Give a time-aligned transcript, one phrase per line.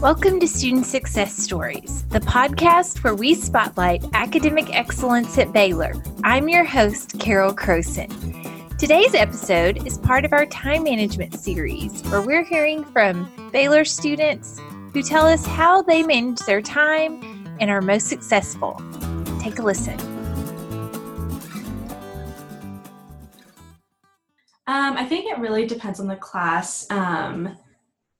[0.00, 5.94] Welcome to Student Success Stories, the podcast where we spotlight academic excellence at Baylor.
[6.22, 8.10] I'm your host, Carol Croson.
[8.78, 14.60] Today's episode is part of our time management series, where we're hearing from Baylor students
[14.92, 17.20] who tell us how they manage their time
[17.58, 18.80] and are most successful.
[19.40, 20.15] Take a listen.
[24.68, 26.90] Um, I think it really depends on the class.
[26.90, 27.56] Um,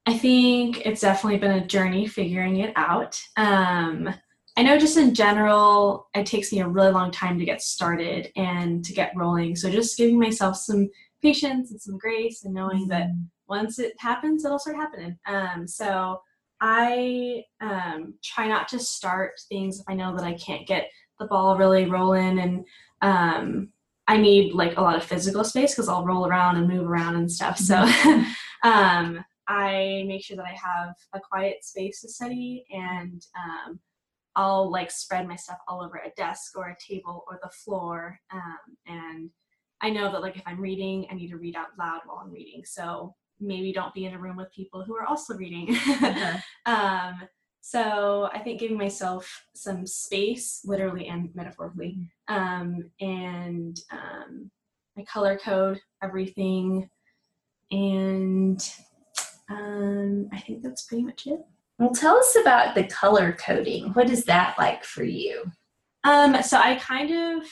[0.07, 3.21] I think it's definitely been a journey figuring it out.
[3.37, 4.15] Um,
[4.57, 8.31] I know just in general, it takes me a really long time to get started
[8.37, 9.57] and to get rolling.
[9.57, 10.89] So just giving myself some
[11.21, 12.91] patience and some grace and knowing mm-hmm.
[12.91, 13.11] that
[13.49, 15.19] once it happens, it'll start happening.
[15.27, 16.21] Um, so
[16.61, 21.27] I um, try not to start things if I know that I can't get the
[21.27, 22.65] ball really rolling and
[23.03, 23.69] um,
[24.09, 27.17] I need like a lot of physical space because I'll roll around and move around
[27.17, 27.59] and stuff.
[27.59, 28.31] So mm-hmm.
[28.69, 33.81] um, I make sure that I have a quiet space to study and um,
[34.35, 38.19] I'll like spread my stuff all over a desk or a table or the floor.
[38.33, 39.31] Um, and
[39.81, 42.33] I know that like if I'm reading, I need to read out loud while I'm
[42.33, 42.63] reading.
[42.65, 45.77] So maybe don't be in a room with people who are also reading.
[46.67, 47.23] um,
[47.61, 51.99] so I think giving myself some space, literally and metaphorically,
[52.31, 53.05] mm-hmm.
[53.91, 54.51] Um, and um,
[54.97, 56.89] my color code everything,
[57.71, 58.73] and
[59.51, 61.41] um, I think that's pretty much it.
[61.79, 63.93] Well, tell us about the color coding.
[63.93, 65.45] What is that like for you?
[66.05, 67.47] Um, so I kind of,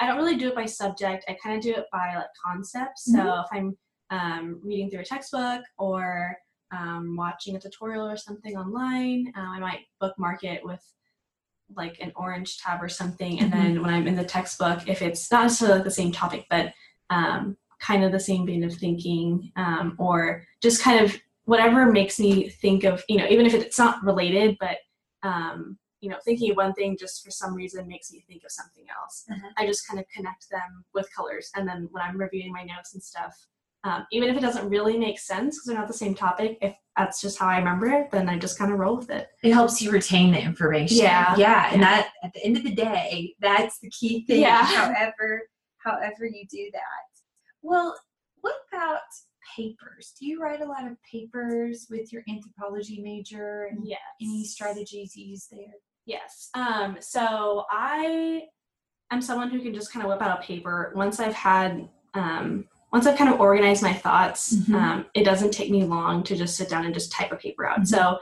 [0.00, 1.24] I don't really do it by subject.
[1.28, 3.08] I kind of do it by like concepts.
[3.08, 3.26] Mm-hmm.
[3.26, 3.76] So if I'm
[4.10, 6.36] um, reading through a textbook or
[6.72, 10.82] um, watching a tutorial or something online, uh, I might bookmark it with
[11.76, 13.40] like an orange tab or something.
[13.40, 13.62] And mm-hmm.
[13.62, 16.72] then when I'm in the textbook, if it's not necessarily the same topic, but
[17.10, 21.16] um, kind of the same vein of thinking, um, or just kind of
[21.48, 24.76] whatever makes me think of you know even if it's not related but
[25.22, 28.52] um, you know thinking of one thing just for some reason makes me think of
[28.52, 29.48] something else uh-huh.
[29.56, 32.92] i just kind of connect them with colors and then when i'm reviewing my notes
[32.92, 33.34] and stuff
[33.84, 36.74] um, even if it doesn't really make sense because they're not the same topic if
[36.96, 39.52] that's just how i remember it then i just kind of roll with it it
[39.52, 43.34] helps you retain the information yeah yeah and that at the end of the day
[43.40, 44.62] that's the key thing yeah.
[44.64, 45.42] however
[45.78, 46.80] however you do that
[47.62, 47.94] well
[48.40, 49.00] what about
[49.56, 50.12] papers.
[50.18, 53.68] Do you write a lot of papers with your anthropology major?
[53.70, 54.00] And yes.
[54.20, 55.74] Any strategies you use there?
[56.06, 56.50] Yes.
[56.54, 58.42] Um, so I
[59.10, 62.66] am someone who can just kind of whip out a paper once I've had um,
[62.92, 64.56] once I've kind of organized my thoughts.
[64.56, 64.74] Mm-hmm.
[64.74, 67.66] Um, it doesn't take me long to just sit down and just type a paper
[67.66, 67.80] out.
[67.80, 67.84] Mm-hmm.
[67.84, 68.18] So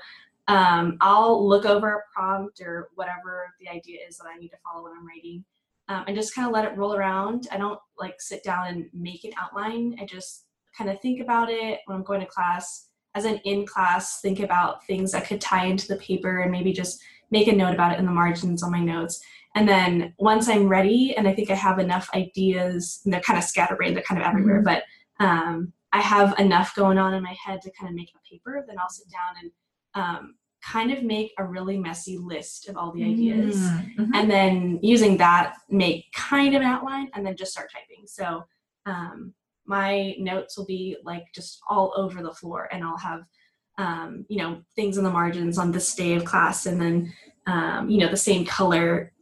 [0.49, 4.57] um, I'll look over a prompt or whatever the idea is that I need to
[4.65, 5.45] follow when I'm writing.
[5.89, 7.47] Um, and just kind of let it roll around.
[7.53, 9.97] I don't like sit down and make an outline.
[10.01, 10.47] I just
[10.77, 12.89] kind of think about it when I'm going to class.
[13.17, 16.73] As an in class, think about things that could tie into the paper and maybe
[16.73, 19.21] just make a note about it in the margins on my notes.
[19.55, 23.39] And then once I'm ready and I think I have enough ideas, and they're kind
[23.39, 24.81] of scatterbrained, they're kind of everywhere, mm-hmm.
[25.19, 28.31] but um, I have enough going on in my head to kind of make a
[28.31, 29.51] paper, then I'll sit down and
[29.95, 33.57] um, kind of make a really messy list of all the ideas.
[33.57, 34.15] Mm-hmm.
[34.15, 38.07] And then using that, make kind of an outline and then just start typing.
[38.07, 38.45] So
[38.85, 39.33] um,
[39.67, 43.23] my notes will be like just all over the floor and I'll have
[43.79, 47.13] um, you know things in the margins on this day of class and then
[47.47, 49.13] um, you know the same color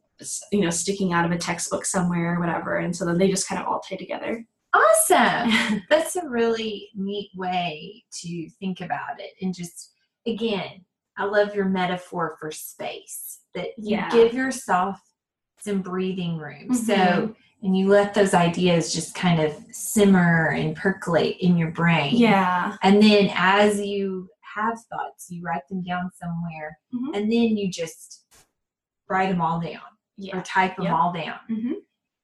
[0.52, 3.48] you know sticking out of a textbook somewhere or whatever and so then they just
[3.48, 9.32] kind of all tie together awesome that's a really neat way to think about it
[9.42, 9.92] and just
[10.26, 10.84] again
[11.16, 14.10] i love your metaphor for space that you yeah.
[14.10, 15.00] give yourself
[15.60, 16.74] some breathing room mm-hmm.
[16.74, 22.14] so and you let those ideas just kind of simmer and percolate in your brain.
[22.16, 22.76] Yeah.
[22.82, 27.14] And then as you have thoughts, you write them down somewhere, mm-hmm.
[27.14, 28.24] and then you just
[29.08, 29.80] write them all down
[30.16, 30.36] yeah.
[30.36, 30.94] or type them yep.
[30.94, 31.38] all down.
[31.50, 31.72] Mm-hmm.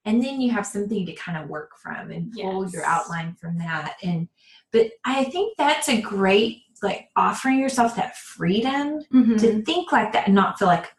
[0.07, 2.73] And then you have something to kind of work from and pull yes.
[2.73, 3.97] your outline from that.
[4.03, 4.29] And
[4.73, 9.37] but I think that's a great like offering yourself that freedom mm-hmm.
[9.37, 10.91] to think like that and not feel like,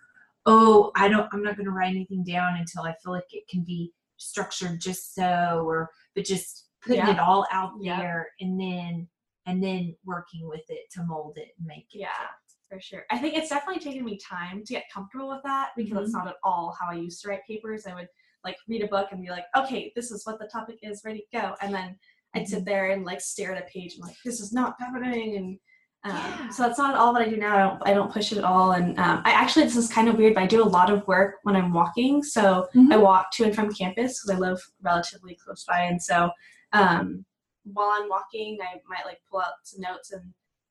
[0.45, 3.61] oh, I don't I'm not gonna write anything down until I feel like it can
[3.61, 3.91] be
[4.21, 7.11] structured just so or but just putting yeah.
[7.11, 9.07] it all out there and then
[9.47, 12.27] and then working with it to mold it and make it yeah
[12.69, 15.91] for sure i think it's definitely taken me time to get comfortable with that because
[15.93, 16.03] mm-hmm.
[16.03, 18.07] it's not at all how i used to write papers i would
[18.43, 21.25] like read a book and be like okay this is what the topic is ready
[21.31, 21.95] to go and then
[22.35, 22.65] i'd sit mm-hmm.
[22.65, 25.57] there and like stare at a page and like this is not happening and
[26.03, 26.49] um, yeah.
[26.49, 27.55] So that's not all that I do now.
[27.55, 28.71] I don't, I don't push it at all.
[28.71, 31.05] And um, I actually, this is kind of weird, but I do a lot of
[31.07, 32.23] work when I'm walking.
[32.23, 32.91] So mm-hmm.
[32.91, 35.81] I walk to and from campus because I live relatively close by.
[35.81, 36.31] And so
[36.73, 37.23] um,
[37.63, 40.23] while I'm walking, I might like pull out some notes and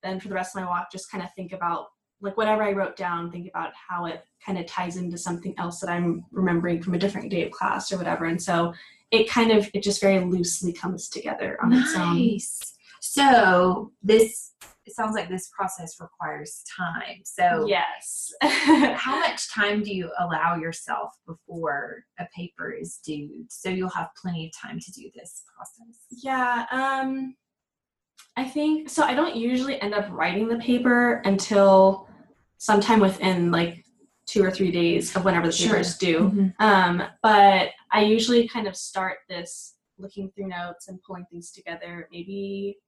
[0.03, 1.89] then for the rest of my walk, just kind of think about
[2.21, 5.81] like whatever I wrote down, think about how it kind of ties into something else
[5.81, 8.27] that I'm remembering from a different day of class or whatever.
[8.27, 8.75] And so
[9.11, 11.87] it kind of it just very loosely comes together on nice.
[11.89, 12.81] its own.
[13.01, 14.53] So this
[14.91, 17.21] it sounds like this process requires time.
[17.25, 23.45] So yes, how much time do you allow yourself before a paper is due?
[23.49, 25.97] So you'll have plenty of time to do this process.
[26.11, 26.67] Yeah.
[26.73, 27.37] Um,
[28.37, 29.05] I think so.
[29.05, 32.09] I don't usually end up writing the paper until
[32.59, 33.85] sometime within like
[34.27, 35.69] two or three days of whenever the sure.
[35.69, 36.21] paper is due.
[36.21, 36.63] Mm-hmm.
[36.63, 42.09] Um, but I usually kind of start this looking through notes and pulling things together
[42.11, 42.79] maybe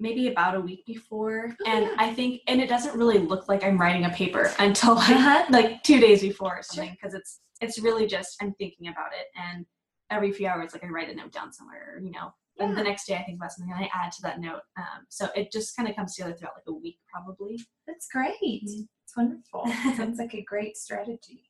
[0.00, 1.94] maybe about a week before oh, and yeah.
[1.98, 5.44] i think and it doesn't really look like i'm writing a paper until like, uh-huh.
[5.50, 7.20] like two days before or something because sure.
[7.20, 9.66] it's it's really just i'm thinking about it and
[10.10, 12.64] every few hours like i write a note down somewhere you know yeah.
[12.64, 15.04] and the next day i think about something and i add to that note um,
[15.08, 18.82] so it just kind of comes together throughout like a week probably that's great mm-hmm.
[19.04, 19.66] it's wonderful
[19.96, 21.44] sounds like a great strategy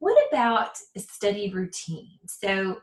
[0.00, 2.78] what about a study routine so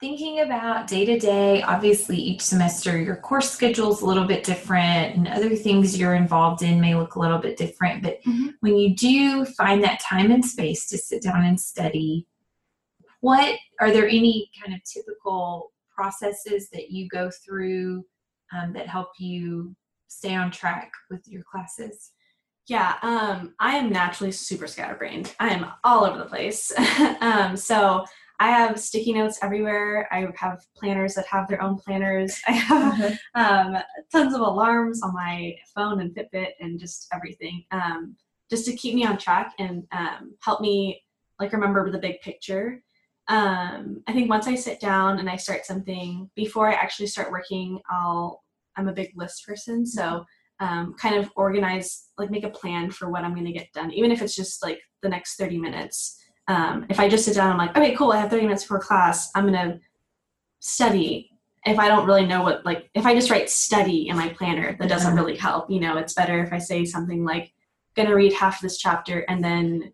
[0.00, 4.44] thinking about day to day, obviously each semester your course schedule is a little bit
[4.44, 8.02] different and other things you're involved in may look a little bit different.
[8.02, 8.48] But mm-hmm.
[8.60, 12.26] when you do find that time and space to sit down and study,
[13.20, 18.04] what are there any kind of typical processes that you go through
[18.54, 19.74] um, that help you
[20.08, 22.12] stay on track with your classes?
[22.68, 25.34] Yeah, um, I am naturally super scatterbrained.
[25.38, 26.72] I am all over the place.
[27.20, 28.04] um, so
[28.38, 30.08] I have sticky notes everywhere.
[30.12, 32.40] I have planners that have their own planners.
[32.48, 33.40] I have mm-hmm.
[33.76, 38.16] um, tons of alarms on my phone and Fitbit and just everything, um,
[38.50, 41.02] just to keep me on track and um, help me
[41.38, 42.82] like remember the big picture.
[43.28, 47.32] Um, I think once I sit down and I start something, before I actually start
[47.32, 48.42] working, I'll
[48.76, 50.66] I'm a big list person, so mm-hmm.
[50.66, 53.90] um, kind of organize, like make a plan for what I'm going to get done,
[53.90, 57.50] even if it's just like the next 30 minutes um, if I just sit down,
[57.50, 59.30] I'm like, okay, cool, I have 30 minutes for class.
[59.34, 59.80] I'm gonna
[60.60, 61.30] study.
[61.64, 64.76] If I don't really know what, like, if I just write study in my planner,
[64.78, 65.70] that doesn't really help.
[65.70, 67.52] You know, it's better if I say something like,
[67.96, 69.92] gonna read half of this chapter and then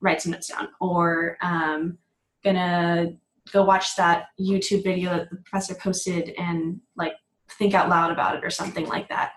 [0.00, 1.96] write some notes down, or um,
[2.44, 3.12] gonna
[3.52, 7.14] go watch that YouTube video that the professor posted and like
[7.58, 9.32] think out loud about it or something like that.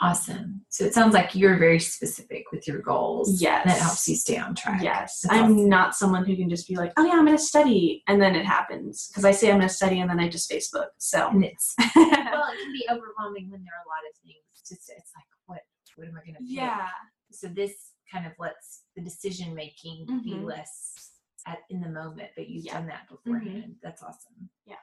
[0.00, 0.62] Awesome.
[0.68, 3.40] So it sounds like you're very specific with your goals.
[3.40, 3.66] Yes.
[3.66, 4.82] That helps you stay on track.
[4.82, 5.20] Yes.
[5.20, 5.68] That's I'm awesome.
[5.68, 8.02] not someone who can just be like, oh yeah, I'm going to study.
[8.08, 9.08] And then it happens.
[9.08, 10.86] Because I say I'm going to study and then I just Facebook.
[10.98, 11.28] So.
[11.28, 14.36] And it's, well, it can be overwhelming when there are a lot of things.
[14.66, 15.60] Just, it's like, what,
[15.96, 16.52] what am I going to do?
[16.52, 16.88] Yeah.
[17.30, 20.22] So this kind of lets the decision making mm-hmm.
[20.22, 21.12] be less
[21.46, 22.74] at, in the moment, but you've yeah.
[22.74, 23.56] done that beforehand.
[23.56, 23.72] Mm-hmm.
[23.82, 24.48] That's awesome.
[24.64, 24.76] Yeah.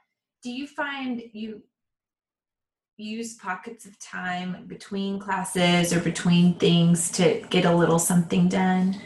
[0.43, 1.63] Do you find you
[2.97, 8.99] use pockets of time between classes or between things to get a little something done?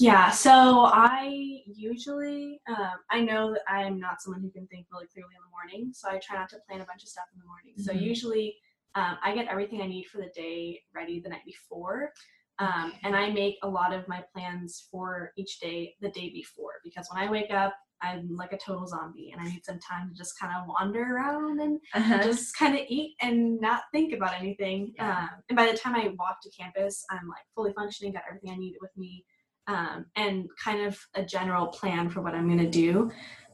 [0.00, 4.86] Yeah, so I usually, um, I know that I am not someone who can think
[4.92, 7.26] really clearly in the morning, so I try not to plan a bunch of stuff
[7.32, 7.74] in the morning.
[7.78, 7.82] Mm-hmm.
[7.84, 8.56] So usually,
[8.96, 12.12] um, I get everything I need for the day ready the night before.
[12.58, 16.74] Um, and I make a lot of my plans for each day the day before
[16.84, 20.10] because when I wake up, I'm like a total zombie and I need some time
[20.10, 22.22] to just kind of wander around and uh-huh.
[22.22, 24.92] just kind of eat and not think about anything.
[24.96, 25.18] Yeah.
[25.18, 28.50] Um, and by the time I walk to campus, I'm like fully functioning, got everything
[28.50, 29.24] I need with me,
[29.66, 33.10] um, and kind of a general plan for what I'm going to do.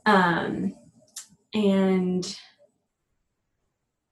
[0.06, 0.74] Um,
[1.54, 2.36] and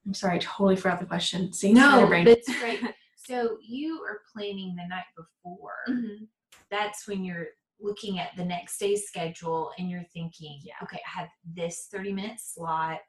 [0.06, 1.52] I'm sorry, I totally forgot the question.
[1.52, 2.80] See, no, that's great.
[3.16, 5.74] so you are planning the night before.
[5.88, 6.24] Mm-hmm.
[6.70, 7.48] That's when you're
[7.80, 10.74] looking at the next day's schedule and you're thinking, yeah.
[10.82, 13.00] okay, I have this 30 minute slot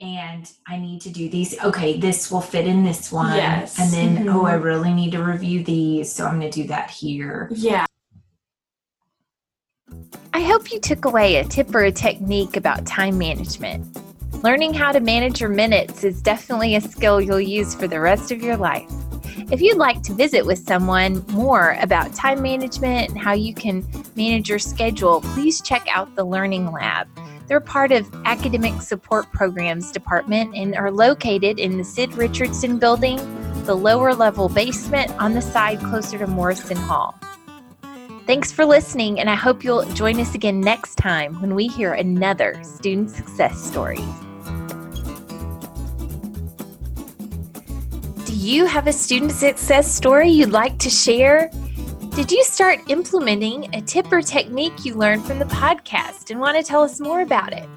[0.00, 1.58] and I need to do these.
[1.62, 3.36] Okay, this will fit in this one.
[3.36, 3.78] Yes.
[3.78, 4.36] And then, mm-hmm.
[4.36, 6.12] oh, I really need to review these.
[6.12, 7.48] So I'm going to do that here.
[7.52, 7.86] Yeah.
[10.32, 13.96] I hope you took away a tip or a technique about time management.
[14.42, 18.32] Learning how to manage your minutes is definitely a skill you'll use for the rest
[18.32, 18.90] of your life.
[19.36, 23.84] If you'd like to visit with someone more about time management and how you can
[24.14, 27.08] manage your schedule, please check out the Learning Lab.
[27.48, 33.18] They're part of Academic Support Programs Department and are located in the Sid Richardson building,
[33.64, 37.18] the lower level basement on the side closer to Morrison Hall.
[38.26, 41.92] Thanks for listening, and I hope you'll join us again next time when we hear
[41.92, 44.02] another student success story.
[48.34, 51.50] You have a student success story you'd like to share?
[52.14, 56.56] Did you start implementing a tip or technique you learned from the podcast and want
[56.56, 57.68] to tell us more about it?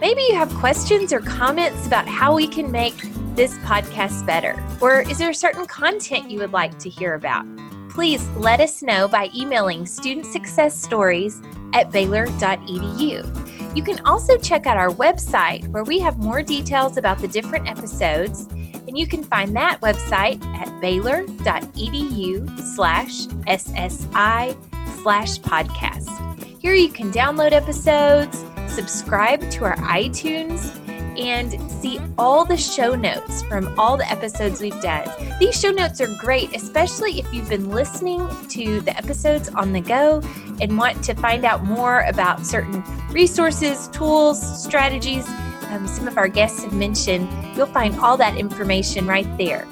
[0.00, 2.96] Maybe you have questions or comments about how we can make
[3.34, 7.46] this podcast better, or is there certain content you would like to hear about?
[7.90, 11.40] Please let us know by emailing student success stories
[11.72, 13.76] at baylor.edu.
[13.76, 17.68] You can also check out our website where we have more details about the different
[17.68, 18.48] episodes,
[18.96, 24.56] you can find that website at baylor.edu slash SSI
[25.02, 26.08] slash podcast.
[26.58, 30.74] Here you can download episodes, subscribe to our iTunes,
[31.18, 35.08] and see all the show notes from all the episodes we've done.
[35.38, 39.80] These show notes are great, especially if you've been listening to the episodes on the
[39.80, 40.20] go
[40.60, 45.26] and want to find out more about certain resources, tools, strategies.
[45.70, 49.66] Um, some of our guests have mentioned, you'll find all that information right there.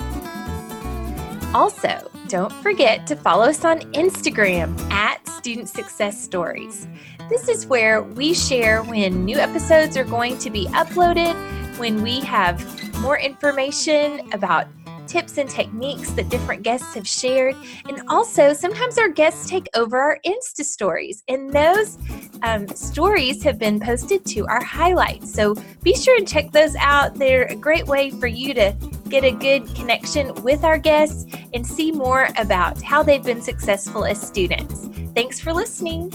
[1.55, 6.89] Also, don't forget to follow us on Instagram at Student Success Stories.
[7.29, 11.35] This is where we share when new episodes are going to be uploaded,
[11.79, 12.61] when we have
[13.01, 14.67] more information about
[15.07, 17.57] tips and techniques that different guests have shared.
[17.89, 21.99] And also, sometimes our guests take over our Insta stories, and those
[22.43, 25.33] um, stories have been posted to our highlights.
[25.33, 27.15] So be sure and check those out.
[27.15, 28.77] They're a great way for you to
[29.09, 34.05] get a good connection with our guests and see more about how they've been successful
[34.05, 34.89] as students.
[35.15, 36.13] Thanks for listening.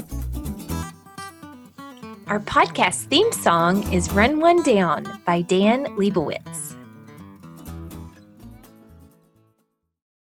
[2.28, 6.79] Our podcast theme song is Run One Down by Dan Lebowitz.